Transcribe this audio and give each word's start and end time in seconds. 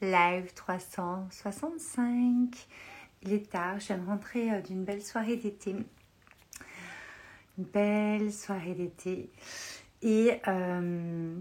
live 0.00 0.54
365. 0.54 2.54
Il 3.22 3.32
est 3.32 3.50
tard, 3.50 3.80
je 3.80 3.88
viens 3.88 3.98
de 3.98 4.06
rentrer 4.06 4.52
euh, 4.52 4.60
d'une 4.60 4.84
belle 4.84 5.02
soirée 5.02 5.36
d'été. 5.36 5.74
Une 7.58 7.64
belle 7.64 8.32
soirée 8.32 8.74
d'été. 8.74 9.28
Et 10.02 10.40
euh, 10.46 11.36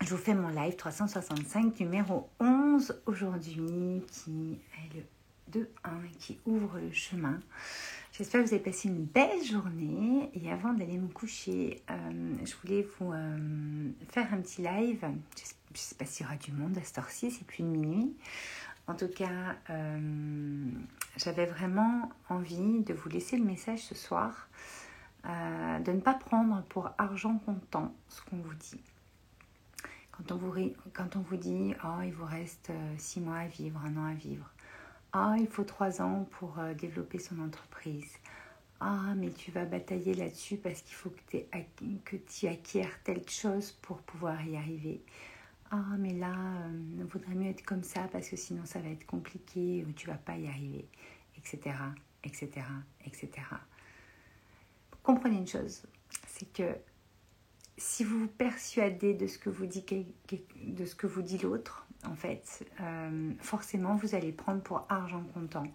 je 0.00 0.08
vous 0.08 0.16
fais 0.16 0.34
mon 0.34 0.48
live 0.48 0.74
365 0.74 1.78
numéro 1.78 2.28
11 2.40 3.00
aujourd'hui 3.06 4.02
qui 4.10 4.58
est 4.78 4.96
le 4.96 5.04
2-1 5.60 5.66
qui 6.18 6.40
ouvre 6.44 6.80
le 6.80 6.90
chemin. 6.90 7.38
J'espère 8.12 8.42
que 8.42 8.48
vous 8.48 8.54
avez 8.54 8.62
passé 8.62 8.88
une 8.88 9.04
belle 9.04 9.42
journée 9.42 10.30
et 10.34 10.52
avant 10.52 10.74
d'aller 10.74 10.98
me 10.98 11.08
coucher, 11.08 11.82
euh, 11.90 12.34
je 12.44 12.54
voulais 12.56 12.86
vous 12.98 13.12
faire 14.10 14.32
un 14.34 14.40
petit 14.42 14.60
live. 14.60 15.00
Je 15.00 15.08
ne 15.08 15.76
sais 15.76 15.94
pas 15.94 16.04
s'il 16.04 16.26
y 16.26 16.28
aura 16.28 16.36
du 16.36 16.52
monde 16.52 16.76
à 16.76 16.82
cette 16.82 16.98
heure-ci, 16.98 17.30
c'est 17.30 17.46
plus 17.46 17.62
de 17.62 17.68
minuit. 17.68 18.14
En 18.86 18.94
tout 18.94 19.08
cas, 19.08 19.56
euh, 19.70 20.66
j'avais 21.16 21.46
vraiment 21.46 22.10
envie 22.28 22.80
de 22.80 22.92
vous 22.92 23.08
laisser 23.08 23.36
le 23.36 23.44
message 23.44 23.80
ce 23.80 23.94
soir, 23.94 24.48
euh, 25.24 25.78
de 25.78 25.92
ne 25.92 26.00
pas 26.00 26.14
prendre 26.14 26.62
pour 26.64 26.90
argent 26.98 27.38
comptant 27.46 27.94
ce 28.08 28.20
qu'on 28.22 28.36
vous 28.36 28.54
dit. 28.54 28.80
Quand 30.10 30.32
on 31.16 31.20
vous, 31.20 31.36
dit, 31.36 31.74
oh, 31.84 32.02
il 32.04 32.12
vous 32.12 32.26
reste 32.26 32.70
euh, 32.70 32.94
six 32.98 33.20
mois 33.20 33.38
à 33.38 33.46
vivre, 33.46 33.80
un 33.84 33.96
an 33.96 34.04
à 34.04 34.14
vivre. 34.14 34.52
Ah, 35.12 35.36
il 35.38 35.46
faut 35.46 35.64
trois 35.64 36.00
ans 36.00 36.26
pour 36.38 36.56
développer 36.78 37.18
son 37.18 37.38
entreprise. 37.40 38.12
Ah, 38.80 39.14
mais 39.16 39.30
tu 39.30 39.50
vas 39.50 39.64
batailler 39.64 40.14
là-dessus 40.14 40.56
parce 40.56 40.82
qu'il 40.82 40.94
faut 40.94 41.10
que 41.10 42.16
tu 42.16 42.46
acquières 42.48 43.02
telle 43.04 43.28
chose 43.28 43.72
pour 43.82 43.98
pouvoir 43.98 44.42
y 44.44 44.56
arriver 44.56 45.02
ah 45.72 45.96
mais 45.98 46.12
là, 46.12 46.34
il 46.94 47.00
euh, 47.00 47.04
vaudrait 47.06 47.34
mieux 47.34 47.48
être 47.48 47.64
comme 47.64 47.82
ça 47.82 48.06
parce 48.12 48.28
que 48.28 48.36
sinon 48.36 48.66
ça 48.66 48.78
va 48.78 48.90
être 48.90 49.06
compliqué 49.06 49.84
ou 49.88 49.92
tu 49.92 50.06
vas 50.06 50.18
pas 50.18 50.36
y 50.36 50.46
arriver, 50.46 50.86
etc., 51.38 51.74
etc., 52.22 52.50
etc. 53.06 53.30
Comprenez 55.02 55.38
une 55.38 55.46
chose, 55.46 55.82
c'est 56.26 56.52
que 56.52 56.76
si 57.78 58.04
vous 58.04 58.20
vous 58.20 58.28
persuadez 58.28 59.14
de 59.14 59.26
ce 59.26 59.38
que 59.38 59.48
vous 59.48 59.64
dit, 59.64 59.82
de 60.62 60.84
ce 60.84 60.94
que 60.94 61.06
vous 61.06 61.22
dit 61.22 61.38
l'autre, 61.38 61.86
en 62.04 62.14
fait, 62.14 62.68
euh, 62.80 63.32
forcément 63.38 63.94
vous 63.94 64.14
allez 64.14 64.32
prendre 64.32 64.62
pour 64.62 64.86
argent 64.88 65.24
comptant 65.34 65.66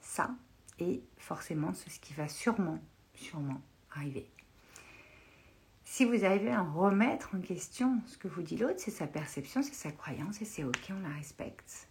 ça 0.00 0.30
et 0.78 1.02
forcément 1.18 1.72
c'est 1.74 1.90
ce 1.90 2.00
qui 2.00 2.14
va 2.14 2.28
sûrement, 2.28 2.78
sûrement 3.14 3.60
arriver. 3.94 4.30
Si 5.84 6.04
vous 6.04 6.24
arrivez 6.24 6.50
à 6.50 6.62
remettre 6.62 7.30
en 7.34 7.40
question 7.40 8.00
ce 8.06 8.18
que 8.18 8.28
vous 8.28 8.42
dit 8.42 8.56
l'autre, 8.56 8.78
c'est 8.78 8.90
sa 8.90 9.06
perception, 9.06 9.62
c'est 9.62 9.74
sa 9.74 9.92
croyance 9.92 10.42
et 10.42 10.44
c'est 10.44 10.64
ok, 10.64 10.90
on 10.90 11.08
la 11.08 11.14
respecte. 11.14 11.88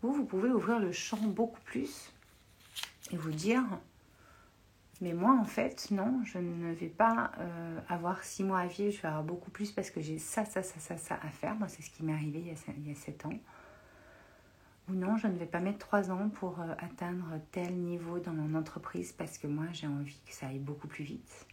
Vous, 0.00 0.12
vous 0.12 0.24
pouvez 0.24 0.50
ouvrir 0.50 0.78
le 0.78 0.92
champ 0.92 1.18
beaucoup 1.18 1.60
plus 1.62 2.12
et 3.10 3.16
vous 3.16 3.32
dire, 3.32 3.62
mais 5.02 5.14
moi 5.14 5.36
en 5.36 5.44
fait, 5.44 5.90
non, 5.90 6.22
je 6.24 6.38
ne 6.38 6.72
vais 6.72 6.88
pas 6.88 7.32
euh, 7.38 7.80
avoir 7.88 8.22
six 8.22 8.44
mois 8.44 8.60
à 8.60 8.66
vivre, 8.68 8.92
je 8.92 9.02
vais 9.02 9.08
avoir 9.08 9.24
beaucoup 9.24 9.50
plus 9.50 9.72
parce 9.72 9.90
que 9.90 10.00
j'ai 10.00 10.18
ça, 10.18 10.44
ça, 10.44 10.62
ça, 10.62 10.78
ça, 10.78 10.96
ça 10.96 11.18
à 11.20 11.28
faire. 11.30 11.56
Moi, 11.56 11.66
c'est 11.66 11.82
ce 11.82 11.90
qui 11.90 12.04
m'est 12.04 12.12
arrivé 12.12 12.38
il 12.38 12.46
y, 12.46 12.50
a, 12.50 12.54
il 12.78 12.88
y 12.88 12.92
a 12.92 12.94
sept 12.94 13.26
ans. 13.26 13.34
Ou 14.88 14.92
non, 14.94 15.16
je 15.16 15.26
ne 15.26 15.36
vais 15.36 15.46
pas 15.46 15.58
mettre 15.58 15.78
trois 15.78 16.12
ans 16.12 16.28
pour 16.28 16.60
euh, 16.60 16.72
atteindre 16.78 17.40
tel 17.50 17.74
niveau 17.74 18.20
dans 18.20 18.32
mon 18.32 18.56
entreprise 18.56 19.10
parce 19.10 19.38
que 19.38 19.48
moi, 19.48 19.64
j'ai 19.72 19.88
envie 19.88 20.20
que 20.24 20.32
ça 20.32 20.46
aille 20.46 20.60
beaucoup 20.60 20.88
plus 20.88 21.04
vite 21.04 21.46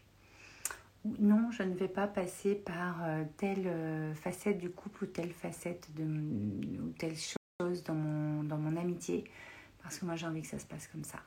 non, 1.18 1.50
je 1.50 1.64
ne 1.64 1.74
vais 1.76 1.88
pas 1.88 2.08
passer 2.08 2.56
par 2.56 3.02
euh, 3.06 3.24
telle 3.38 4.14
facette 4.16 4.58
du 4.58 4.70
couple 4.70 5.06
ou 5.06 5.08
telle 5.08 5.32
facette 5.32 5.88
de, 5.96 6.04
ou 6.04 6.92
telle 7.00 7.16
chose 7.16 7.84
dans 7.86 7.94
mon, 7.94 8.44
dans 8.44 8.58
mon 8.58 8.76
amitié, 8.76 9.24
parce 9.82 9.98
que 9.98 10.06
moi 10.06 10.18
j'ai 10.18 10.28
envie 10.28 10.42
que 10.42 10.48
ça 10.50 10.60
se 10.60 10.66
passe 10.66 10.88
comme 10.88 11.06
ça, 11.06 11.20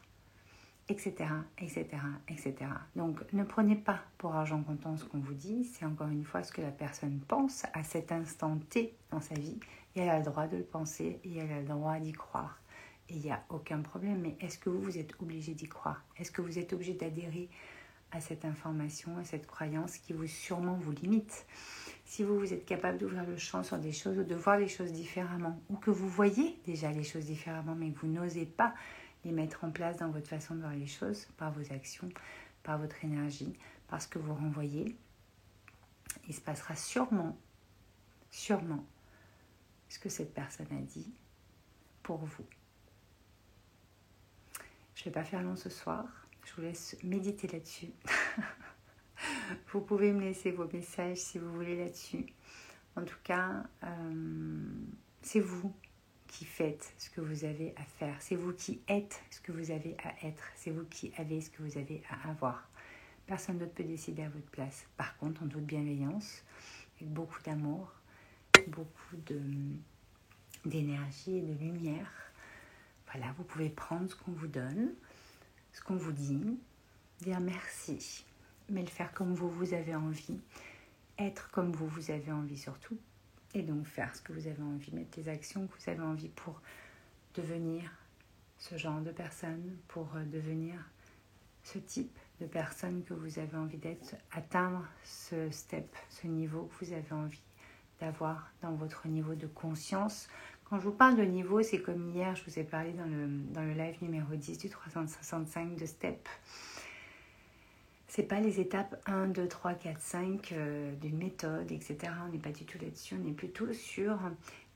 etc., 0.88 1.30
etc., 1.58 1.86
etc. 2.28 2.55
Donc 2.96 3.20
ne 3.33 3.45
prenez 3.45 3.77
pas 3.77 4.01
pour 4.18 4.34
argent 4.34 4.62
comptant 4.62 4.96
ce 4.96 5.05
qu'on 5.05 5.20
vous 5.20 5.34
dit, 5.34 5.64
c'est 5.64 5.84
encore 5.84 6.08
une 6.08 6.24
fois 6.24 6.42
ce 6.42 6.52
que 6.52 6.61
la 6.61 6.70
personne 6.70 7.20
pense 7.29 7.64
à 7.73 7.84
cet 7.84 8.12
instant 8.12 8.58
T 8.70 8.95
dans 9.11 9.20
sa 9.20 9.34
vie, 9.34 9.58
et 9.95 10.01
elle 10.01 10.08
a 10.08 10.18
le 10.18 10.24
droit 10.24 10.46
de 10.46 10.56
le 10.56 10.64
penser, 10.64 11.20
et 11.24 11.36
elle 11.39 11.52
a 11.52 11.61
le 11.61 11.67
droit 11.67 11.98
d'y 11.98 12.12
croire. 12.12 12.58
Et 13.08 13.14
il 13.14 13.20
n'y 13.20 13.30
a 13.30 13.42
aucun 13.51 13.80
problème, 13.80 14.20
mais 14.20 14.36
est-ce 14.40 14.58
que 14.58 14.70
vous, 14.70 14.80
vous 14.80 14.98
êtes 14.98 15.14
obligé 15.20 15.55
d'y 15.55 15.68
croire? 15.68 16.02
Est-ce 16.18 16.30
que 16.30 16.42
vous 16.42 16.58
êtes 16.58 16.73
obligé 16.73 16.95
d'adhérer 16.95 17.48
à 18.11 18.20
cette 18.20 18.45
information, 18.45 19.17
à 19.18 19.24
cette 19.24 19.46
croyance 19.46 19.96
qui 19.98 20.12
vous 20.12 20.27
sûrement 20.27 20.74
vous 20.74 20.92
limite? 20.92 21.46
Si 22.05 22.23
vous, 22.23 22.39
vous 22.39 22.52
êtes 22.52 22.67
capable 22.67 22.98
d'ouvrir 22.98 23.24
le 23.24 23.39
champ 23.39 23.62
sur 23.62 23.79
des 23.79 23.92
choses 23.92 24.17
de 24.17 24.35
voir 24.35 24.58
les 24.58 24.68
choses 24.68 24.92
différemment, 24.92 25.61
ou 25.68 25.77
que 25.77 25.90
vous 25.90 26.08
voyez 26.08 26.61
déjà 26.67 26.90
les 26.90 27.05
choses 27.05 27.24
différemment, 27.24 27.74
mais 27.74 27.90
que 27.90 28.01
vous 28.01 28.12
n'osez 28.12 28.46
pas 28.46 28.74
les 29.24 29.33
mettre 29.33 29.64
en 29.64 29.70
place 29.70 29.98
dans 29.98 30.10
votre 30.10 30.28
façon 30.28 30.55
de 30.55 30.60
voir 30.60 30.74
les 30.74 30.86
choses, 30.86 31.27
par 31.36 31.52
vos 31.52 31.72
actions, 31.72 32.08
par 32.62 32.78
votre 32.78 33.05
énergie, 33.05 33.52
parce 33.88 34.06
que 34.06 34.18
vous 34.18 34.34
renvoyez, 34.34 34.96
il 36.28 36.34
se 36.34 36.40
passera 36.40 36.77
sûrement, 36.77 37.36
sûrement, 38.30 38.84
ce 39.88 39.98
que 39.98 40.08
cette 40.08 40.32
personne 40.32 40.68
a 40.70 40.80
dit 40.80 41.12
pour 42.02 42.18
vous. 42.18 42.46
Je 44.94 45.02
ne 45.02 45.05
vais 45.06 45.11
pas 45.11 45.24
faire 45.24 45.42
long 45.42 45.56
ce 45.56 45.68
soir. 45.68 46.05
Je 46.44 46.55
vous 46.55 46.62
laisse 46.62 46.96
méditer 47.02 47.48
là-dessus. 47.48 47.90
vous 49.72 49.80
pouvez 49.80 50.12
me 50.12 50.20
laisser 50.20 50.50
vos 50.50 50.66
messages 50.66 51.18
si 51.18 51.38
vous 51.38 51.52
voulez 51.52 51.77
là-dessus. 51.77 52.27
En 52.96 53.05
tout 53.05 53.18
cas, 53.22 53.64
euh, 53.84 54.64
c'est 55.22 55.40
vous 55.40 55.74
qui 56.32 56.44
faites 56.46 56.92
ce 56.96 57.10
que 57.10 57.20
vous 57.20 57.44
avez 57.44 57.74
à 57.76 57.84
faire. 57.84 58.16
C'est 58.20 58.36
vous 58.36 58.52
qui 58.52 58.80
êtes 58.88 59.22
ce 59.30 59.40
que 59.40 59.52
vous 59.52 59.70
avez 59.70 59.96
à 60.02 60.26
être. 60.26 60.42
C'est 60.56 60.70
vous 60.70 60.84
qui 60.86 61.12
avez 61.18 61.40
ce 61.40 61.50
que 61.50 61.62
vous 61.62 61.76
avez 61.78 62.02
à 62.10 62.30
avoir. 62.30 62.68
Personne 63.26 63.58
d'autre 63.58 63.74
peut 63.74 63.84
décider 63.84 64.22
à 64.22 64.28
votre 64.30 64.50
place. 64.50 64.86
Par 64.96 65.16
contre, 65.18 65.42
en 65.42 65.46
toute 65.46 65.66
bienveillance, 65.66 66.42
avec 66.96 67.12
beaucoup 67.12 67.40
d'amour, 67.42 67.92
beaucoup 68.68 69.16
d'énergie 70.64 71.36
et 71.36 71.42
de 71.42 71.52
lumière, 71.52 72.10
voilà, 73.12 73.32
vous 73.36 73.44
pouvez 73.44 73.68
prendre 73.68 74.10
ce 74.10 74.16
qu'on 74.16 74.32
vous 74.32 74.48
donne 74.48 74.94
ce 75.72 75.80
qu'on 75.80 75.96
vous 75.96 76.12
dit, 76.12 76.58
dire 77.20 77.40
merci, 77.40 78.24
mais 78.68 78.82
le 78.82 78.88
faire 78.88 79.12
comme 79.14 79.34
vous, 79.34 79.48
vous 79.48 79.74
avez 79.74 79.94
envie, 79.94 80.40
être 81.18 81.50
comme 81.50 81.72
vous, 81.72 81.88
vous 81.88 82.10
avez 82.10 82.32
envie 82.32 82.58
surtout, 82.58 82.98
et 83.55 83.63
donc 83.63 83.86
faire 83.86 84.14
ce 84.14 84.23
que 84.23 84.33
vous 84.33 84.46
avez 84.46 84.63
envie, 84.63 84.95
mettre 84.95 85.18
les 85.18 85.29
actions 85.29 85.67
que 85.67 85.74
vous 85.79 85.90
avez 85.90 86.02
envie 86.02 86.29
pour 86.29 86.61
devenir 87.35 87.90
ce 88.58 88.77
genre 88.77 89.01
de 89.01 89.11
personne, 89.11 89.77
pour 89.89 90.08
euh, 90.17 90.24
devenir 90.24 90.74
ce 91.64 91.79
type 91.79 92.17
de 92.41 92.46
personne 92.46 93.05
que 93.05 93.14
vous 93.14 93.39
avez 93.39 93.57
envie 93.57 93.79
d'être, 93.79 94.17
atteindre 94.33 94.85
ce 95.05 95.51
step, 95.51 95.95
ce 96.11 96.27
niveau 96.27 96.64
que 96.64 96.85
vous 96.85 96.92
avez 96.92 97.12
envie 97.12 97.42
d'avoir 98.01 98.52
dans 98.62 98.74
votre 98.74 99.07
niveau 99.07 99.35
de 99.35 99.46
conscience, 99.46 100.29
quand 100.73 100.79
je 100.79 100.85
vous 100.85 100.92
parle 100.92 101.17
de 101.17 101.23
niveau, 101.23 101.62
c'est 101.62 101.83
comme 101.83 102.08
hier, 102.08 102.35
je 102.35 102.45
vous 102.45 102.58
ai 102.58 102.64
parlé 102.64 102.95
dans 102.95 103.05
le, 103.05 103.29
dans 103.52 103.61
le 103.61 103.74
live 103.74 103.96
numéro 104.01 104.35
10 104.35 104.57
du 104.57 104.70
365 104.70 105.77
de 105.77 105.85
STEP. 105.85 106.27
C'est 108.14 108.24
pas 108.24 108.40
les 108.40 108.61
étapes 108.61 109.02
1, 109.06 109.28
2, 109.28 109.48
3, 109.48 109.73
4, 109.73 109.98
5 109.98 110.55
d'une 111.00 111.17
méthode, 111.17 111.73
etc. 111.73 112.12
On 112.27 112.30
n'est 112.30 112.39
pas 112.39 112.52
du 112.52 112.67
tout 112.67 112.77
là-dessus. 112.78 113.14
On 113.18 113.27
est 113.27 113.33
plutôt 113.33 113.73
sur 113.73 114.18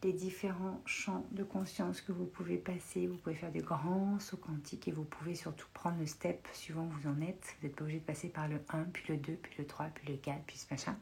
les 0.03 0.15
différents 0.15 0.81
champs 0.87 1.27
de 1.33 1.45
conscience 1.45 2.01
que 2.01 2.13
vous 2.13 2.25
pouvez 2.25 2.57
passer. 2.57 3.07
Vous 3.07 3.19
pouvez 3.19 3.35
faire 3.35 3.53
des 3.53 3.61
grands 3.61 4.19
sauts 4.21 4.39
quantiques 4.39 4.89
et 4.89 4.91
vous 4.91 5.05
pouvez 5.05 5.35
surtout 5.35 5.67
prendre 5.75 5.99
le 5.99 6.07
step 6.07 6.49
suivant 6.55 6.87
où 6.87 6.89
vous 6.89 7.09
en 7.11 7.21
êtes. 7.21 7.57
Vous 7.61 7.67
n'êtes 7.67 7.77
pas 7.77 7.83
obligé 7.83 8.01
de 8.01 8.07
passer 8.07 8.29
par 8.29 8.49
le 8.49 8.59
1, 8.71 8.85
puis 8.85 9.05
le 9.11 9.19
2, 9.19 9.35
puis 9.35 9.53
le 9.59 9.67
3, 9.67 9.85
puis 9.95 10.09
le 10.09 10.17
4, 10.17 10.43
puis 10.47 10.57
ce 10.57 10.67
machin. 10.71 10.97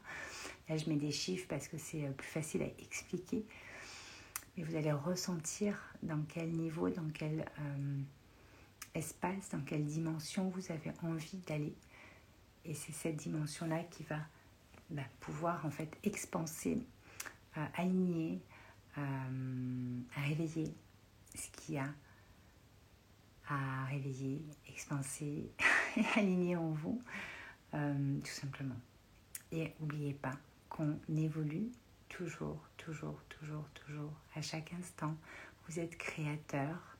Là, 0.67 0.75
je 0.75 0.89
mets 0.89 0.97
des 0.97 1.11
chiffres 1.11 1.45
parce 1.47 1.69
que 1.69 1.77
c'est 1.77 2.03
euh, 2.03 2.11
plus 2.11 2.27
facile 2.27 2.63
à 2.63 2.67
expliquer 2.83 3.45
mais 4.57 4.63
vous 4.65 4.75
allez 4.75 4.91
ressentir 4.91 5.81
dans 6.03 6.21
quel 6.27 6.49
niveau, 6.49 6.89
dans 6.89 7.09
quel 7.13 7.45
euh, 7.59 7.97
espace, 8.93 9.51
dans 9.53 9.61
quelle 9.61 9.85
dimension 9.85 10.49
vous 10.49 10.69
avez 10.69 10.91
envie 11.01 11.37
d'aller. 11.47 11.75
Et 12.65 12.73
c'est 12.73 12.91
cette 12.91 13.17
dimension-là 13.17 13.83
qui 13.83 14.03
va 14.03 14.19
bah, 14.89 15.03
pouvoir 15.19 15.65
en 15.65 15.69
fait 15.69 15.97
expanser, 16.03 16.85
euh, 17.57 17.65
aligner, 17.75 18.41
euh, 18.97 19.99
réveiller 20.15 20.73
ce 21.35 21.49
qu'il 21.51 21.75
y 21.75 21.77
a 21.77 21.89
à 23.47 23.85
réveiller, 23.85 24.41
expanser 24.67 25.51
et 25.97 26.03
aligner 26.15 26.55
en 26.55 26.71
vous, 26.71 26.99
tout 27.71 28.31
simplement. 28.31 28.75
Et 29.51 29.71
n'oubliez 29.79 30.13
pas 30.13 30.33
qu'on 30.67 30.97
évolue 31.09 31.69
toujours, 32.09 32.59
toujours, 32.77 33.21
toujours, 33.29 33.65
toujours, 33.75 34.13
à 34.35 34.41
chaque 34.41 34.73
instant, 34.73 35.15
vous 35.67 35.79
êtes 35.79 35.97
créateur 35.97 36.94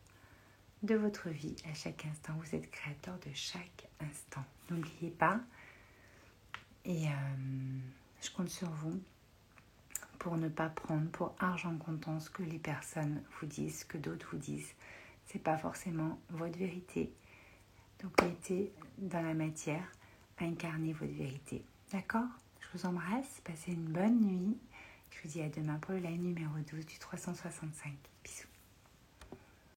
de 0.86 0.96
votre 0.96 1.30
vie. 1.30 1.56
À 1.70 1.74
chaque 1.74 2.06
instant, 2.06 2.34
vous 2.38 2.56
êtes 2.56 2.70
créateur 2.70 3.18
de 3.20 3.34
chaque 3.34 3.88
instant. 4.00 4.44
N'oubliez 4.70 5.10
pas. 5.10 5.40
Et 6.86 7.08
euh, 7.08 7.12
je 8.22 8.30
compte 8.32 8.50
sur 8.50 8.70
vous 8.70 9.02
pour 10.20 10.38
ne 10.38 10.50
pas 10.50 10.70
prendre 10.70 11.10
pour 11.10 11.36
argent 11.40 11.76
comptant 11.78 12.20
ce 12.20 12.30
que 12.30 12.44
les 12.44 12.60
personnes 12.60 13.22
vous 13.40 13.48
disent, 13.48 13.80
ce 13.80 13.86
que 13.86 13.98
d'autres 13.98 14.28
vous 14.32 14.38
disent. 14.38 14.74
C'est 15.26 15.40
pas 15.40 15.58
forcément 15.58 16.20
votre 16.30 16.58
vérité. 16.58 17.12
Donc 18.02 18.22
mettez 18.22 18.72
dans 18.98 19.22
la 19.22 19.34
matière 19.34 19.92
à 20.38 20.46
incarner 20.46 20.94
votre 20.94 21.14
vérité. 21.14 21.64
D'accord? 21.92 22.28
Je 22.60 22.78
vous 22.78 22.86
embrasse, 22.86 23.42
passez 23.44 23.72
une 23.72 23.92
bonne 23.92 24.20
nuit. 24.20 24.58
Je 25.12 25.22
vous 25.24 25.30
dis 25.30 25.42
à 25.42 25.50
demain 25.50 25.80
pour 25.80 25.94
le 25.94 26.00
live 26.00 26.22
numéro 26.22 26.54
12 26.72 26.86
du 26.86 27.00
365. 27.00 27.94
Bisous. 28.24 28.55